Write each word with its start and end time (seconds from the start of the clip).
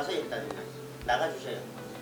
나가세요 0.00 0.20
일단 0.22 0.48
나가주세요. 1.06 1.58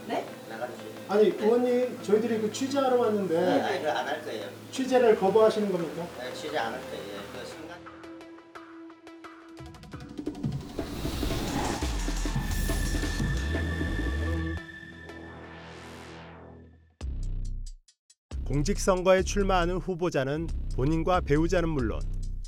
네? 0.06 0.24
나가주세요. 0.48 0.88
아니 1.08 1.26
의원님 1.30 2.00
저희들이 2.02 2.40
그 2.40 2.52
취재하러 2.52 2.94
네. 2.96 3.02
왔는데 3.02 3.60
아니 3.62 3.78
그거 3.80 3.90
안할 3.90 4.22
거예요. 4.24 4.48
취재를 4.70 5.16
거부하시는 5.18 5.72
겁니까? 5.72 6.06
네, 6.20 6.32
취재 6.32 6.56
안 6.58 6.72
할 6.74 6.80
거예요. 6.80 7.18
그 7.32 7.44
순간. 7.46 7.76
공직선거에 18.44 19.22
출마하는 19.22 19.76
후보자는 19.76 20.48
본인과 20.74 21.22
배우자는 21.22 21.68
물론 21.68 22.00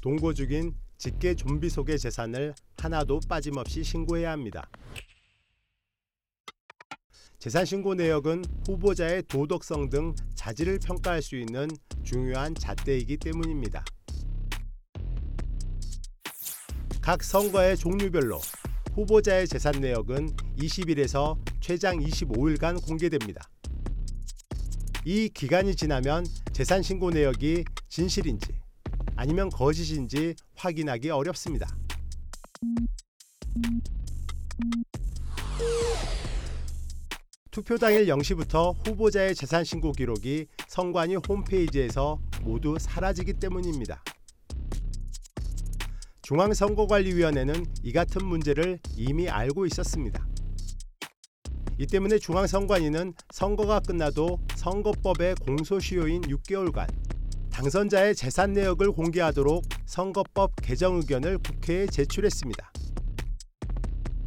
동거 0.02 0.32
중인 0.32 0.74
직계 0.96 1.34
좀비 1.34 1.68
속의 1.68 1.98
재산을 1.98 2.54
하나도 2.78 3.20
빠짐없이 3.28 3.82
신고해야 3.82 4.30
합니다. 4.32 4.68
재산 7.40 7.64
신고 7.64 7.94
내역은 7.94 8.44
후보자의 8.66 9.22
도덕성 9.22 9.88
등 9.88 10.14
자질을 10.34 10.78
평가할 10.78 11.22
수 11.22 11.36
있는 11.36 11.68
중요한 12.04 12.54
잣대이기 12.54 13.16
때문입니다. 13.16 13.82
각 17.00 17.24
선거의 17.24 17.78
종류별로 17.78 18.38
후보자의 18.92 19.48
재산 19.48 19.80
내역은 19.80 20.36
20일에서 20.58 21.38
최장 21.60 21.98
25일간 21.98 22.86
공개됩니다. 22.86 23.40
이 25.06 25.30
기간이 25.30 25.74
지나면 25.74 26.26
재산 26.52 26.82
신고 26.82 27.08
내역이 27.08 27.64
진실인지 27.88 28.48
아니면 29.16 29.48
거짓인지 29.48 30.34
확인하기 30.56 31.08
어렵습니다. 31.08 31.74
투표 37.50 37.76
당일 37.76 38.06
0시부터 38.06 38.76
후보자의 38.86 39.34
재산 39.34 39.64
신고 39.64 39.90
기록이 39.90 40.46
선관위 40.68 41.16
홈페이지에서 41.28 42.20
모두 42.42 42.76
사라지기 42.78 43.34
때문입니다. 43.34 44.04
중앙선거관리위원회는 46.22 47.66
이 47.82 47.92
같은 47.92 48.24
문제를 48.24 48.78
이미 48.96 49.28
알고 49.28 49.66
있었습니다. 49.66 50.24
이 51.76 51.86
때문에 51.86 52.18
중앙선관위는 52.18 53.14
선거가 53.32 53.80
끝나도 53.80 54.38
선거법의 54.54 55.34
공소시효인 55.36 56.20
6개월간 56.22 56.86
당선자의 57.50 58.14
재산 58.14 58.52
내역을 58.52 58.92
공개하도록 58.92 59.64
선거법 59.86 60.52
개정 60.62 60.96
의견을 60.96 61.38
국회에 61.38 61.86
제출했습니다. 61.86 62.72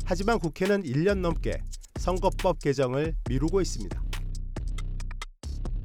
하지만 0.04 0.40
국회는 0.40 0.84
1년 0.84 1.20
넘게 1.20 1.62
선거법 2.04 2.60
개정을 2.60 3.16
미루고 3.30 3.62
있습니다. 3.62 4.04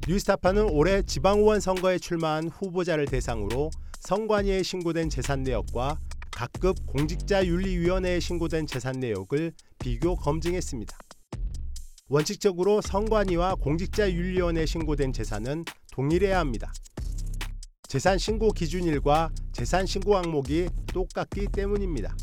뉴스타파는 0.05 0.69
올해 0.69 1.01
지방의원 1.01 1.61
선거에 1.61 1.97
출마한 1.97 2.49
후보자를 2.49 3.05
대상으로 3.05 3.71
선관위에 4.01 4.63
신고된 4.63 5.09
재산 5.09 5.43
내역과 5.43 5.97
각급 6.31 6.85
공직자윤리위원회에 6.87 8.19
신고된 8.19 8.67
재산 8.67 8.99
내역을 8.99 9.53
비교 9.79 10.17
검증했습니다. 10.17 10.97
원칙적으로 12.09 12.81
선관위와 12.81 13.55
공직자윤리위원회에 13.55 14.65
신고된 14.65 15.13
재산은 15.13 15.63
동일해야 15.93 16.37
합니다. 16.37 16.73
재산 17.87 18.17
신고 18.17 18.51
기준일과 18.51 19.31
재산 19.53 19.85
신고 19.85 20.17
항목이 20.17 20.67
똑같기 20.87 21.47
때문입니다. 21.53 22.13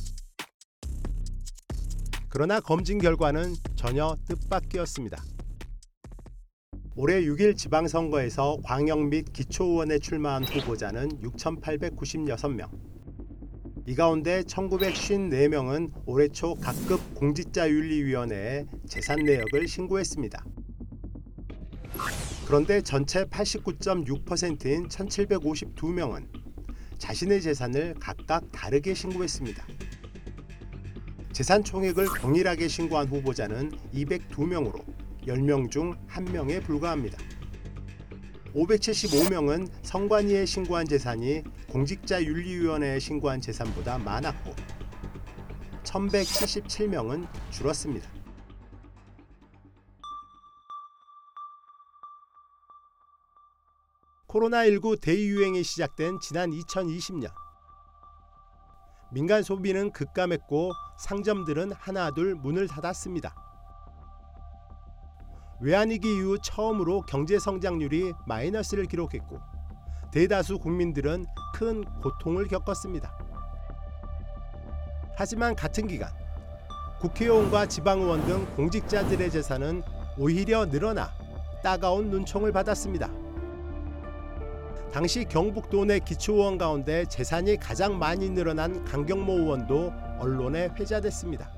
그러나 2.28 2.60
검증 2.60 2.98
결과는 2.98 3.54
전혀 3.86 4.16
뜻밖이었습니다. 4.26 5.22
올해 6.96 7.22
6일 7.22 7.56
지방선거에서 7.56 8.58
광역 8.64 9.06
및 9.06 9.32
기초의원에 9.32 10.00
출마한 10.00 10.42
후보자는 10.42 11.20
6,896명. 11.20 12.68
이 13.86 13.94
가운데 13.94 14.42
1,954명은 14.42 15.92
올해 16.04 16.26
초 16.26 16.56
각급 16.56 17.14
공직자윤리위원회에 17.14 18.66
재산 18.88 19.20
내역을 19.20 19.68
신고했습니다. 19.68 20.44
그런데 22.44 22.80
전체 22.80 23.24
89.6%인 23.26 24.88
1,752명은 24.88 26.26
자신의 26.98 27.40
재산을 27.40 27.94
각각 28.00 28.50
다르게 28.50 28.94
신고했습니다. 28.94 29.64
재산 31.36 31.62
총액을 31.62 32.06
동일하게 32.18 32.66
신고한 32.66 33.08
후보자는 33.08 33.70
202명으로 33.92 34.82
10명 35.26 35.70
중 35.70 35.94
1명에 36.08 36.64
불과합니다. 36.64 37.18
575명은 38.54 39.68
선관위에 39.82 40.46
신고한 40.46 40.86
재산이 40.86 41.42
공직자윤리위원회에 41.68 42.98
신고한 42.98 43.42
재산보다 43.42 43.98
많았고 43.98 44.54
1177명은 45.82 47.28
줄었습니다. 47.50 48.08
코로나19 54.26 55.02
대유행이 55.02 55.62
시작된 55.62 56.18
지난 56.20 56.50
2020년 56.50 57.45
민간 59.10 59.42
소비는 59.42 59.92
급감했고 59.92 60.72
상점들은 60.98 61.72
하나둘 61.72 62.34
문을 62.34 62.66
닫았습니다. 62.66 63.34
외환위기 65.60 66.16
이후 66.16 66.38
처음으로 66.42 67.02
경제 67.02 67.38
성장률이 67.38 68.12
마이너스를 68.26 68.86
기록했고 68.86 69.40
대다수 70.12 70.58
국민들은 70.58 71.26
큰 71.54 71.84
고통을 72.02 72.48
겪었습니다. 72.48 73.16
하지만 75.16 75.54
같은 75.54 75.86
기간 75.86 76.10
국회의원과 77.00 77.66
지방의원 77.66 78.26
등 78.26 78.46
공직자들의 78.54 79.30
재산은 79.30 79.82
오히려 80.18 80.66
늘어나 80.66 81.10
따가운 81.62 82.10
눈총을 82.10 82.52
받았습니다. 82.52 83.25
당시 84.96 85.26
경북도 85.26 85.84
내 85.84 85.98
기초의원 85.98 86.56
가운데 86.56 87.04
재산이 87.04 87.58
가장 87.58 87.98
많이 87.98 88.30
늘어난 88.30 88.82
강경모 88.86 89.30
의원도 89.30 89.92
언론에 90.18 90.70
회자됐습니다. 90.74 91.52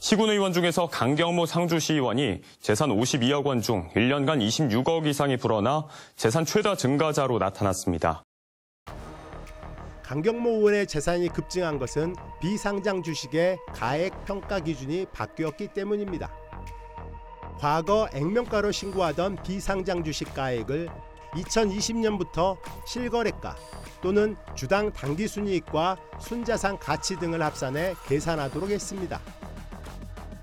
시군 0.00 0.28
의원 0.30 0.52
중에서 0.52 0.88
강경모 0.88 1.46
상주시 1.46 1.92
의원이 1.92 2.40
재산 2.58 2.90
52억 2.90 3.44
원 3.46 3.62
중 3.62 3.88
1년간 3.90 4.44
26억 4.44 5.06
이상이 5.06 5.36
불어나 5.36 5.86
재산 6.16 6.44
최다 6.44 6.74
증가자로 6.74 7.38
나타났습니다. 7.38 8.24
강경모 10.02 10.50
의원의 10.56 10.88
재산이 10.88 11.28
급증한 11.28 11.78
것은 11.78 12.16
비상장 12.40 13.04
주식의 13.04 13.58
가액 13.72 14.24
평가 14.24 14.58
기준이 14.58 15.06
바뀌었기 15.12 15.68
때문입니다. 15.68 16.32
과거 17.60 18.08
액면가로 18.12 18.72
신고하던 18.72 19.44
비상장 19.44 20.02
주식 20.02 20.34
가액을 20.34 20.88
2020년부터 21.34 22.56
실거래가 22.86 23.56
또는 24.00 24.36
주당 24.54 24.92
당기 24.92 25.26
순이익과 25.26 25.96
순자산 26.20 26.78
가치 26.78 27.16
등을 27.18 27.42
합산해 27.42 27.94
계산하도록 28.06 28.70
했습니다. 28.70 29.20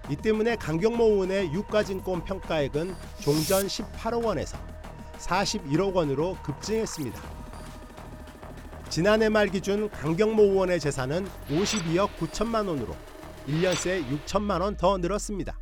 이 0.10 0.16
때문에 0.16 0.56
강경모 0.58 1.04
의원의 1.04 1.54
유가증권 1.54 2.24
평가액은 2.26 2.96
종전 3.22 3.68
18억 3.68 4.24
원에서 4.24 4.58
41억 5.18 5.94
원으로 5.94 6.38
급증했습니다. 6.44 7.20
지난해 8.90 9.30
말 9.30 9.48
기준 9.48 9.90
강경모 9.90 10.44
의원의 10.44 10.80
재산은 10.80 11.28
52억 11.50 12.10
9천만 12.20 12.68
원으로 12.68 12.96
1년 13.48 13.76
새 13.76 14.04
6천만 14.04 14.62
원 14.62 14.78
더 14.78 14.98
늘었습니다. 14.98 15.58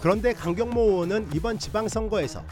그런데 0.00 0.32
강경모 0.32 0.80
의원은 0.80 1.28
이번 1.34 1.58
지방선거에서 1.58 2.42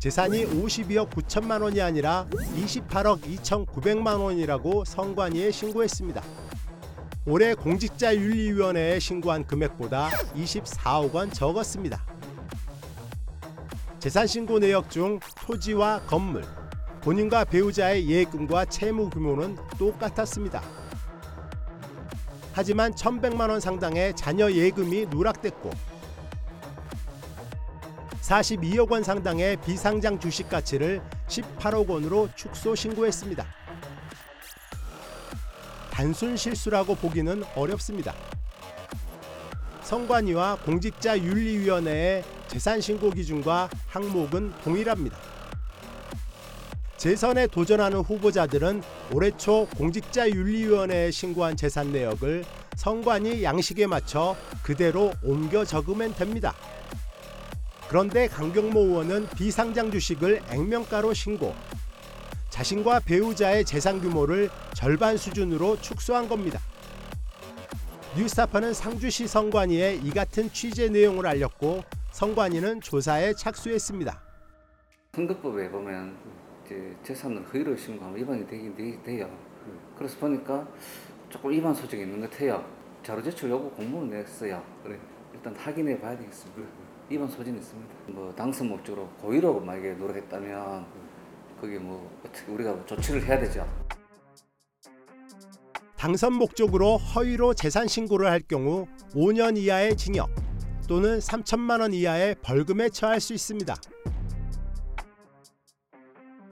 재산이 0.00 0.46
52억 0.46 1.10
9천만 1.10 1.60
원이 1.60 1.82
아니라 1.82 2.26
28억 2.30 3.20
2,900만 3.20 4.18
원이라고 4.18 4.86
선관위에 4.86 5.50
신고했습니다. 5.50 6.22
올해 7.26 7.52
공직자윤리위원회에 7.52 8.98
신고한 8.98 9.46
금액보다 9.46 10.08
24억 10.34 11.12
원 11.12 11.30
적었습니다. 11.30 12.02
재산 13.98 14.26
신고 14.26 14.58
내역 14.58 14.88
중 14.88 15.20
토지와 15.46 16.00
건물, 16.06 16.44
본인과 17.02 17.44
배우자의 17.44 18.08
예금과 18.08 18.64
채무 18.64 19.10
규모는 19.10 19.58
똑같았습니다. 19.78 20.62
하지만 22.54 22.94
1,100만 22.94 23.50
원 23.50 23.60
상당의 23.60 24.16
자녀 24.16 24.50
예금이 24.50 25.08
누락됐고 25.10 25.89
42억 28.30 28.92
원 28.92 29.02
상당의 29.02 29.56
비상장 29.56 30.20
주식 30.20 30.48
가치를 30.48 31.02
18억 31.26 31.88
원으로 31.88 32.28
축소 32.36 32.76
신고했습니다. 32.76 33.44
단순 35.90 36.36
실수라고 36.36 36.94
보기는 36.94 37.42
어렵습니다. 37.56 38.14
선관위와 39.82 40.60
공직자윤리위원회의 40.64 42.22
재산 42.46 42.80
신고 42.80 43.10
기준과 43.10 43.68
항목은 43.88 44.52
동일합니다. 44.62 45.18
재선에 46.98 47.48
도전하는 47.48 47.98
후보자들은 47.98 48.84
올해 49.12 49.32
초 49.36 49.66
공직자윤리위원회에 49.76 51.10
신고한 51.10 51.56
재산 51.56 51.90
내역을 51.90 52.44
선관위 52.76 53.42
양식에 53.42 53.88
맞춰 53.88 54.36
그대로 54.62 55.12
옮겨 55.24 55.64
적으면 55.64 56.14
됩니다. 56.14 56.54
그런데 57.90 58.28
강경모 58.28 58.78
의원은 58.78 59.26
비상장 59.30 59.90
주식을 59.90 60.42
액면가로 60.48 61.12
신고, 61.12 61.56
자신과 62.48 63.00
배우자의 63.00 63.64
재산 63.64 64.00
규모를 64.00 64.48
절반 64.76 65.16
수준으로 65.16 65.80
축소한 65.80 66.28
겁니다. 66.28 66.60
뉴스타파는 68.16 68.74
상주시 68.74 69.26
선관위에 69.26 69.96
이 70.04 70.10
같은 70.10 70.52
취재 70.52 70.88
내용을 70.88 71.26
알렸고 71.26 71.82
선관위는 72.12 72.80
조사에 72.80 73.34
착수했습니다. 73.34 74.22
선거법에 75.16 75.68
보면 75.68 76.16
재산을 77.02 77.44
허위로 77.52 77.76
신고하면 77.76 78.16
위반이 78.16 78.46
되긴 78.46 78.72
되, 78.76 79.02
돼요. 79.02 79.28
그래서 79.98 80.16
보니까 80.20 80.64
조금 81.28 81.50
위반 81.50 81.74
소지가 81.74 82.00
있는 82.00 82.20
것 82.20 82.30
같아요. 82.30 82.64
자료 83.02 83.20
제출 83.20 83.50
요구 83.50 83.68
공문을 83.72 84.16
냈어요. 84.18 84.62
일단 85.34 85.56
확인해 85.56 86.00
봐야 86.00 86.16
되겠습니다. 86.16 86.79
위반 87.10 87.28
소지는 87.28 87.58
있습니다. 87.58 87.94
뭐 88.06 88.32
당선 88.36 88.68
목적으로 88.68 89.08
고의로 89.20 89.58
만약에 89.60 89.94
노력했다면 89.94 90.86
그게 91.60 91.76
뭐 91.76 92.08
어떻게 92.24 92.52
우리가 92.52 92.86
조치를 92.86 93.26
해야 93.26 93.40
되죠. 93.40 93.66
당선 95.96 96.34
목적으로 96.34 96.96
허위로 96.98 97.54
재산 97.54 97.88
신고를 97.88 98.30
할 98.30 98.38
경우 98.38 98.86
5년 99.12 99.58
이하의 99.58 99.96
징역 99.96 100.30
또는 100.86 101.18
3천만 101.18 101.80
원 101.80 101.92
이하의 101.92 102.36
벌금에 102.42 102.88
처할 102.88 103.20
수 103.20 103.34
있습니다. 103.34 103.74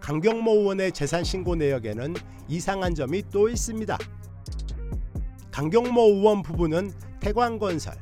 강경모 0.01 0.51
의원의 0.51 0.91
재산 0.91 1.23
신고 1.23 1.55
내역에는 1.55 2.15
이상한 2.49 2.97
점이 2.97 3.23
또 3.31 3.49
있습니다. 3.49 3.97
강경모 5.53 6.01
의원 6.01 6.43
부부는 6.43 6.91
태광건설, 7.21 7.95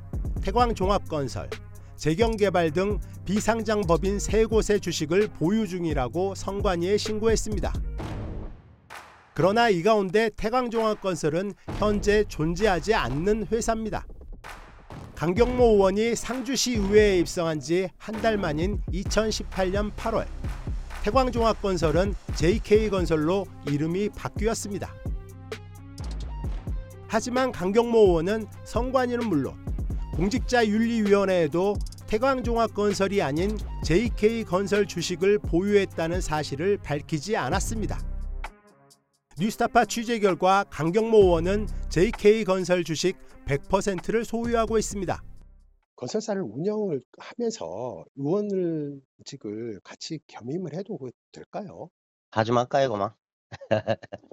태광종합건설, 0.43 1.51
재경개발 1.97 2.73
등 2.73 2.99
비상장 3.25 3.81
법인 3.83 4.19
세 4.19 4.45
곳의 4.45 4.81
주식을 4.81 5.29
보유 5.39 5.67
중이라고 5.67 6.35
선관위에 6.35 6.97
신고했습니다. 6.97 7.73
그러나 9.35 9.69
이 9.69 9.83
가운데 9.83 10.31
태광종합건설은 10.37 11.53
현재 11.79 12.25
존재하지 12.29 12.95
않는 12.95 13.47
회사입니다. 13.53 14.07
강경모 15.15 15.65
의원이 15.65 16.15
상주시 16.15 16.75
의회에 16.77 17.19
입성한 17.19 17.61
지 17.61 17.89
한 17.99 18.21
달 18.21 18.37
만인 18.37 18.81
2018년 18.93 19.93
8월 19.95 20.27
태광종합건설은 21.03 22.15
JK건설로 22.35 23.47
이름이 23.69 24.11
바뀌었습니다. 24.11 24.93
하지만 27.09 27.53
강경모 27.53 27.99
의원은 27.99 28.47
선관위는 28.65 29.27
물론 29.29 29.55
공직자윤리위원회에도 30.17 31.75
태광종합건설이 32.07 33.21
아닌 33.21 33.59
JK건설 33.85 34.87
주식을 34.87 35.39
보유했다는 35.41 36.23
사실을 36.23 36.79
밝히지 36.79 37.37
않았습니다. 37.37 37.99
뉴스타파 39.39 39.85
취재 39.85 40.19
결과 40.19 40.65
강경모 40.71 41.19
의원은 41.19 41.67
JK건설 41.91 42.85
주식 42.85 43.19
100%를 43.45 44.25
소유하고 44.25 44.79
있습니다. 44.79 45.23
건설사를 45.97 46.41
운영을 46.41 47.03
하면서 47.19 48.03
의원직을 48.17 49.81
같이 49.85 50.21
겸임을 50.29 50.75
해도 50.75 50.97
그 50.97 51.11
될까요? 51.31 51.91
하지 52.31 52.53
말까요, 52.53 52.89
그만? 52.91 53.11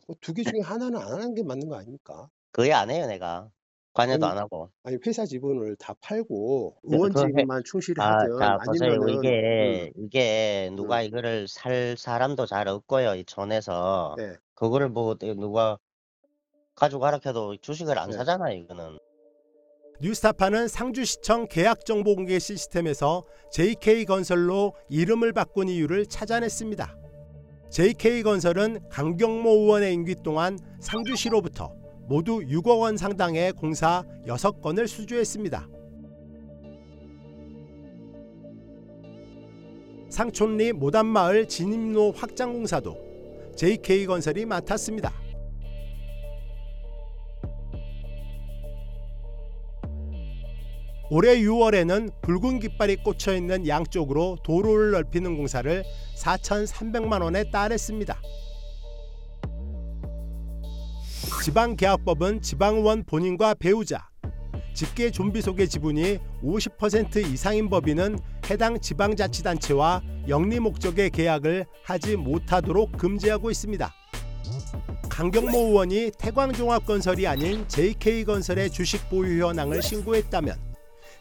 뭐두개 0.07 0.43
중에 0.43 0.61
하나는 0.63 0.97
안 0.97 1.11
하는 1.11 1.35
게 1.35 1.43
맞는 1.43 1.67
거 1.67 1.75
아닙니까? 1.75 2.29
거의 2.53 2.71
안 2.71 2.89
해요, 2.89 3.05
내가. 3.05 3.49
관여도 3.93 4.25
아니, 4.25 4.31
안 4.31 4.37
하고. 4.39 4.69
아니 4.83 4.97
회사 5.05 5.25
지분을 5.25 5.75
다 5.77 5.93
팔고 6.01 6.77
네, 6.83 6.95
의원직만 6.95 7.63
충실히 7.63 8.01
아, 8.01 8.17
하든 8.17 8.39
자. 8.39 8.57
아니면은 8.67 9.09
이게, 9.09 9.91
음, 9.95 10.03
이게 10.03 10.71
누가 10.75 11.01
음. 11.01 11.05
이거를 11.05 11.47
살 11.47 11.95
사람도 11.97 12.45
잘 12.47 12.67
없고요, 12.67 13.15
이 13.15 13.23
촌에서. 13.25 14.15
네. 14.17 14.33
그거를 14.55 14.89
뭐 14.89 15.15
누가 15.15 15.77
가지고 16.75 17.01
가라 17.01 17.19
해도 17.23 17.55
주식을 17.61 17.97
안 17.99 18.09
네. 18.09 18.17
사잖아요, 18.17 18.57
이거는. 18.57 18.97
뉴스타파는 20.01 20.67
상주시청 20.67 21.47
계약정보공개 21.47 22.39
시스템에서 22.39 23.25
JK건설로 23.51 24.73
이름을 24.89 25.33
바꾼 25.33 25.69
이유를 25.69 26.07
찾아냈습니다. 26.07 26.97
JK건설은 27.69 28.89
강경모 28.89 29.49
의원의 29.49 29.93
임기 29.93 30.15
동안 30.23 30.57
상주시로부터 30.79 31.82
모두 32.05 32.39
6억 32.39 32.81
원 32.81 32.97
상당의 32.97 33.53
공사 33.53 34.03
6건을 34.25 34.87
수주했습니다. 34.87 35.67
상촌리 40.09 40.73
모단마을 40.73 41.47
진입로 41.47 42.11
확장 42.11 42.53
공사도 42.53 42.95
JK건설이 43.55 44.45
맡았습니다. 44.45 45.11
올해 51.09 51.39
6월에는 51.41 52.21
붉은 52.21 52.59
깃발이 52.59 52.97
꽂혀 52.97 53.35
있는 53.35 53.67
양쪽으로 53.67 54.37
도로를 54.43 54.91
넓히는 54.91 55.37
공사를 55.37 55.83
4,300만 56.15 57.21
원에 57.21 57.49
따냈습니다. 57.51 58.19
지방계약법은 61.43 62.41
지방의원 62.41 63.03
본인과 63.03 63.55
배우자, 63.55 64.07
직계 64.73 65.11
좀비 65.11 65.41
속의 65.41 65.67
지분이 65.67 66.19
50% 66.41 67.17
이상인 67.17 67.69
법인은 67.69 68.17
해당 68.49 68.79
지방자치단체와 68.79 70.01
영리 70.29 70.61
목적의 70.61 71.09
계약을 71.09 71.65
하지 71.83 72.15
못하도록 72.15 72.93
금지하고 72.93 73.51
있습니다. 73.51 73.93
강경모 75.09 75.57
의원이 75.57 76.11
태광종합건설이 76.17 77.27
아닌 77.27 77.67
JK건설의 77.67 78.69
주식 78.69 79.09
보유 79.09 79.45
현황을 79.45 79.81
신고했다면 79.81 80.55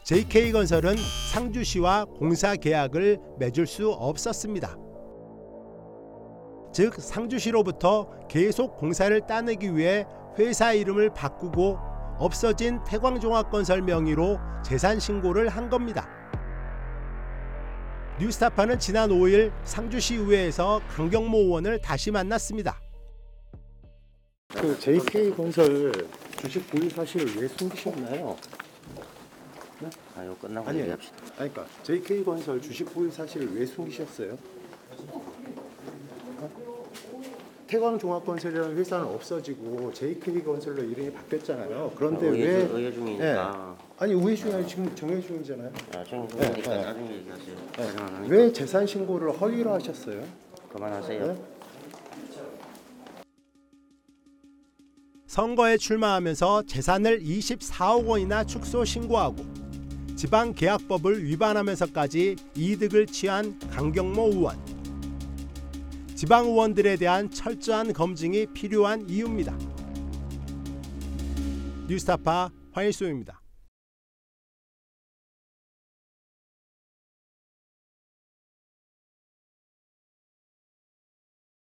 JK건설은 0.05 0.95
상주시와 1.33 2.05
공사 2.05 2.55
계약을 2.55 3.19
맺을 3.39 3.67
수 3.67 3.91
없었습니다. 3.91 4.77
즉 6.73 6.95
상주시로부터 6.95 8.27
계속 8.27 8.77
공사를 8.77 9.19
따내기 9.27 9.77
위해 9.77 10.05
회사 10.39 10.73
이름을 10.73 11.13
바꾸고 11.13 11.77
없어진 12.17 12.83
태광종합건설 12.83 13.83
명의로 13.83 14.39
재산 14.65 14.99
신고를 14.99 15.49
한 15.49 15.69
겁니다. 15.69 16.09
뉴스타파는 18.19 18.79
지난 18.79 19.09
5일 19.09 19.51
상주시 19.63 20.15
의회에서 20.15 20.81
강경모 20.89 21.37
의원을 21.37 21.79
다시 21.79 22.09
만났습니다. 22.11 22.79
그 24.49 24.77
JK건설 24.79 25.91
주식 26.39 26.67
보유 26.69 26.89
사실을 26.89 27.41
왜 27.41 27.47
숨기셨나요? 27.47 28.37
아, 30.15 30.23
이거 30.23 30.37
끝나고 30.39 30.69
아니, 30.69 30.79
얘기합시다. 30.81 31.17
아니 31.37 31.53
그러니까 31.53 31.65
JK건설 31.83 32.61
주식 32.61 32.85
보유 32.93 33.11
사실을 33.11 33.55
왜 33.55 33.65
숨기셨어요? 33.65 34.37
어? 36.43 36.83
태광 37.67 37.97
종합건설이라는 37.97 38.77
회사는 38.77 39.05
없어지고 39.05 39.91
JK건설로 39.93 40.83
이름이 40.83 41.11
바뀌었잖아요. 41.11 41.91
그런데 41.95 42.27
의회, 42.27 42.45
왜 42.57 42.67
중- 42.67 42.77
의회 42.77 42.91
중이니까. 42.93 43.77
아니 43.97 44.13
의회 44.13 44.35
중에 44.35 44.65
지금 44.67 44.95
정회 44.95 45.19
중이잖아요. 45.21 45.71
아, 45.95 46.03
좀 46.03 46.27
네, 46.27 46.37
중이니까 46.45 46.69
네. 46.75 46.81
나중에 46.83 47.15
얘기하세요. 47.15 47.55
그만하니까. 47.75 48.35
왜 48.35 48.51
재산 48.53 48.85
신고를 48.85 49.31
허위로 49.31 49.73
하셨어요? 49.73 50.23
그만하세요. 50.71 51.27
네? 51.27 51.41
선거에 55.25 55.77
출마하면서 55.77 56.63
재산을 56.67 57.19
24억 57.21 58.05
원이나 58.05 58.43
축소 58.43 58.85
신고하고 58.85 59.43
지방 60.15 60.53
계약법을 60.53 61.23
위반하면서까지 61.23 62.35
이득을 62.55 63.07
취한 63.07 63.57
강경모 63.71 64.27
의원. 64.27 64.72
지방 66.23 66.45
의원들에 66.45 66.95
대한 66.95 67.29
철저한 67.29 67.91
검증이 67.91 68.53
필요한 68.53 69.09
이유입니다. 69.09 69.57
뉴스타파 71.89 72.49
황일수입니다. 72.71 73.41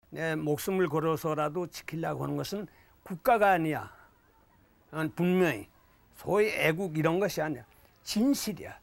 내 0.10 0.36
목숨을 0.36 0.90
걸어서라도 0.90 1.68
지키려고 1.68 2.24
하는 2.24 2.36
것은 2.36 2.66
국가가 3.04 3.52
아니야. 3.52 3.96
난 4.90 5.14
분명히 5.14 5.70
소위 6.16 6.48
애국 6.48 6.98
이런 6.98 7.20
것이 7.20 7.40
아니야. 7.40 7.64
진실이야. 8.02 8.80